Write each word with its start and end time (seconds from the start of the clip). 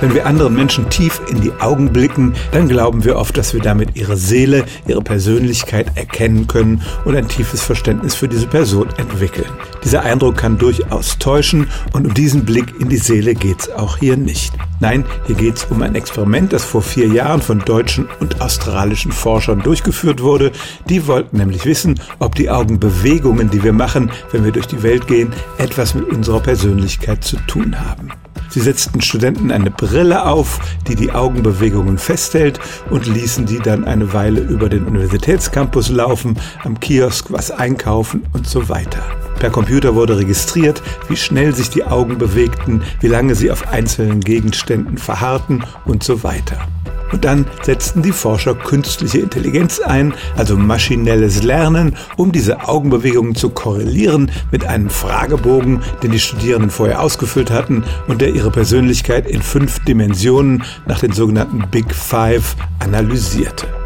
Wenn 0.00 0.14
wir 0.14 0.26
anderen 0.26 0.54
Menschen 0.54 0.88
tief 0.90 1.20
in 1.28 1.40
die 1.40 1.52
Augen 1.58 1.92
blicken, 1.92 2.34
dann 2.52 2.68
glauben 2.68 3.04
wir 3.04 3.16
oft, 3.16 3.36
dass 3.36 3.52
wir 3.52 3.60
damit 3.60 3.96
ihre 3.96 4.16
Seele, 4.16 4.64
ihre 4.86 5.02
Persönlichkeit 5.02 5.96
erkennen 5.96 6.46
können 6.46 6.82
und 7.04 7.16
ein 7.16 7.26
tiefes 7.26 7.62
Verständnis 7.62 8.14
für 8.14 8.28
diese 8.28 8.46
Person 8.46 8.88
entwickeln. 8.96 9.50
Dieser 9.82 10.02
Eindruck 10.02 10.36
kann 10.36 10.56
durchaus 10.56 11.18
täuschen 11.18 11.66
und 11.92 12.06
um 12.06 12.14
diesen 12.14 12.44
Blick 12.44 12.74
in 12.78 12.88
die 12.88 12.96
Seele 12.96 13.34
geht's 13.34 13.70
auch 13.70 13.96
hier 13.96 14.16
nicht. 14.16 14.52
Nein, 14.78 15.04
hier 15.26 15.34
geht's 15.34 15.66
um 15.68 15.82
ein 15.82 15.96
Experiment, 15.96 16.52
das 16.52 16.64
vor 16.64 16.82
vier 16.82 17.08
Jahren 17.08 17.42
von 17.42 17.58
deutschen 17.58 18.08
und 18.20 18.40
australischen 18.40 19.10
Forschern 19.10 19.62
durchgeführt 19.62 20.22
wurde. 20.22 20.52
Die 20.88 21.08
wollten 21.08 21.38
nämlich 21.38 21.64
wissen, 21.64 21.98
ob 22.20 22.36
die 22.36 22.50
Augenbewegungen, 22.50 23.50
die 23.50 23.64
wir 23.64 23.72
machen, 23.72 24.12
wenn 24.30 24.44
wir 24.44 24.52
durch 24.52 24.68
die 24.68 24.84
Welt 24.84 25.08
gehen, 25.08 25.32
etwas 25.58 25.96
mit 25.96 26.08
unserer 26.08 26.38
Persönlichkeit 26.40 27.24
zu 27.24 27.36
tun 27.48 27.80
haben. 27.80 28.12
Sie 28.50 28.60
setzten 28.60 29.00
Studenten 29.00 29.50
eine 29.50 29.70
Brille 29.70 30.24
auf, 30.26 30.58
die 30.86 30.94
die 30.94 31.12
Augenbewegungen 31.12 31.98
festhält 31.98 32.58
und 32.90 33.06
ließen 33.06 33.46
die 33.46 33.58
dann 33.58 33.84
eine 33.84 34.12
Weile 34.12 34.40
über 34.40 34.68
den 34.68 34.86
Universitätscampus 34.86 35.90
laufen, 35.90 36.38
am 36.64 36.80
Kiosk 36.80 37.30
was 37.30 37.50
einkaufen 37.50 38.26
und 38.32 38.46
so 38.46 38.68
weiter. 38.68 39.02
Per 39.38 39.50
Computer 39.50 39.94
wurde 39.94 40.18
registriert, 40.18 40.82
wie 41.08 41.16
schnell 41.16 41.54
sich 41.54 41.70
die 41.70 41.84
Augen 41.84 42.18
bewegten, 42.18 42.82
wie 43.00 43.06
lange 43.06 43.34
sie 43.34 43.50
auf 43.50 43.68
einzelnen 43.68 44.20
Gegenständen 44.20 44.98
verharrten 44.98 45.64
und 45.84 46.02
so 46.02 46.22
weiter. 46.22 46.66
Und 47.12 47.24
dann 47.24 47.46
setzten 47.62 48.02
die 48.02 48.12
Forscher 48.12 48.54
künstliche 48.54 49.18
Intelligenz 49.18 49.80
ein, 49.80 50.14
also 50.36 50.56
maschinelles 50.56 51.42
Lernen, 51.42 51.96
um 52.16 52.32
diese 52.32 52.68
Augenbewegungen 52.68 53.34
zu 53.34 53.50
korrelieren 53.50 54.30
mit 54.50 54.64
einem 54.66 54.90
Fragebogen, 54.90 55.82
den 56.02 56.12
die 56.12 56.18
Studierenden 56.18 56.70
vorher 56.70 57.00
ausgefüllt 57.00 57.50
hatten 57.50 57.84
und 58.06 58.20
der 58.20 58.34
ihre 58.34 58.50
Persönlichkeit 58.50 59.26
in 59.26 59.42
fünf 59.42 59.78
Dimensionen 59.84 60.64
nach 60.86 61.00
den 61.00 61.12
sogenannten 61.12 61.64
Big 61.70 61.94
Five 61.94 62.56
analysierte. 62.80 63.77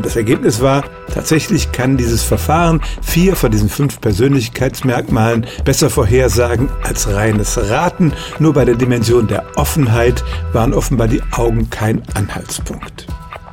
Und 0.00 0.06
das 0.06 0.16
Ergebnis 0.16 0.62
war, 0.62 0.84
tatsächlich 1.12 1.72
kann 1.72 1.98
dieses 1.98 2.22
Verfahren 2.22 2.80
vier 3.02 3.36
von 3.36 3.50
diesen 3.50 3.68
fünf 3.68 4.00
Persönlichkeitsmerkmalen 4.00 5.46
besser 5.66 5.90
vorhersagen 5.90 6.70
als 6.82 7.12
reines 7.12 7.58
Raten. 7.68 8.14
Nur 8.38 8.54
bei 8.54 8.64
der 8.64 8.76
Dimension 8.76 9.26
der 9.26 9.44
Offenheit 9.56 10.24
waren 10.54 10.72
offenbar 10.72 11.06
die 11.06 11.20
Augen 11.32 11.68
kein 11.68 12.00
Anhaltspunkt. 12.14 13.08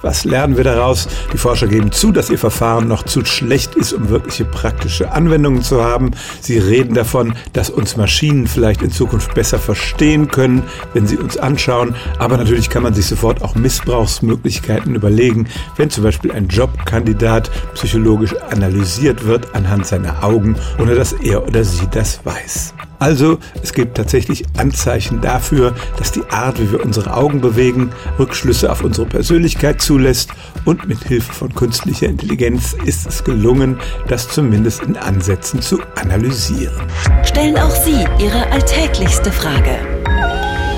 Was 0.08 0.24
lernen 0.24 0.56
wir 0.56 0.64
daraus? 0.64 1.06
Die 1.34 1.38
Forscher 1.38 1.68
geben 1.68 1.92
zu, 1.92 2.14
dass 2.14 2.30
ihr 2.30 2.38
Verfahren 2.38 2.88
noch 2.88 3.04
zu 3.04 3.26
schlecht 3.26 3.76
ist, 3.76 3.92
um 3.92 4.08
wirkliche 4.08 4.46
praktische 4.46 5.12
Anwendungen 5.12 5.64
zu 5.64 5.84
haben. 5.84 6.12
Sie 6.40 6.58
reden 6.58 6.94
davon, 6.94 7.34
dass 7.52 7.70
uns 7.70 7.98
Maschinen 7.98 8.48
vielleicht 8.48 8.82
in 8.82 8.90
Zukunft 8.90 9.36
besser 9.36 9.60
verstehen 9.60 10.30
können, 10.32 10.64
wenn 10.94 11.08
sie 11.08 11.18
uns 11.18 11.36
anschauen. 11.36 11.94
Aber 12.20 12.38
natürlich 12.38 12.70
kann 12.70 12.84
man 12.84 12.94
sich 12.94 13.06
sofort 13.06 13.42
auch 13.42 13.56
Missbrauchsmöglichkeiten 13.56 14.96
überlegen, 14.96 15.50
wenn 15.76 15.90
zum 15.90 16.06
Beispiel 16.06 16.32
ein 16.32 16.48
Jobkandidat 16.48 17.52
psychologisch 17.74 18.34
analysiert 18.50 19.26
wird 19.26 19.54
anhand 19.56 19.88
seiner 19.88 20.24
Augen, 20.24 20.56
ohne 20.80 20.96
dass 20.96 21.12
er 21.12 21.46
oder 21.46 21.66
sie 21.66 21.88
das 21.92 22.26
weiß. 22.26 22.74
Also, 23.00 23.38
es 23.62 23.74
gibt 23.74 23.98
tatsächlich 23.98 24.46
Anzeichen 24.58 25.22
dafür, 25.22 25.76
dass 25.98 26.12
die 26.12 26.24
Art, 26.30 26.60
wie 26.60 26.72
wir 26.72 26.84
unsere 26.84 27.14
Augen 27.14 27.42
bewegen, 27.42 27.92
Rückschlüsse 28.18 28.72
auf 28.72 28.84
unsere 28.84 29.08
Persönlichkeit 29.08 29.82
zulässt 29.82 30.32
und 30.66 30.88
mit 30.88 31.04
Hilfe 31.04 31.32
von 31.32 31.54
künstlicher 31.54 32.08
Intelligenz 32.08 32.76
ist 32.86 33.08
es 33.08 33.24
gelungen, 33.24 33.78
das 34.08 34.30
zumindest 34.30 34.82
in 34.84 34.98
Ansätzen 34.98 35.62
zu 35.62 35.80
analysieren. 35.96 36.88
Stellen 37.24 37.58
auch 37.58 37.76
Sie 37.76 38.06
Ihre 38.20 38.52
alltäglichste 38.52 39.32
Frage 39.32 39.78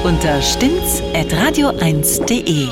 unter 0.04 0.42
stimmt's@radio1.de. 0.42 2.68